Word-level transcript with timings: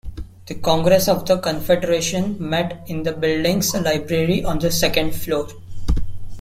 The 0.47 0.55
Congress 0.55 1.07
of 1.07 1.27
the 1.27 1.37
Confederation 1.37 2.35
met 2.39 2.85
in 2.89 3.03
the 3.03 3.11
building's 3.13 3.75
library 3.75 4.43
on 4.43 4.57
the 4.57 4.71
second 4.71 5.11
floor. 5.13 5.47